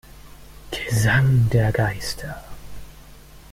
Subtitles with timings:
[0.71, 2.43] Gesang der Geister“.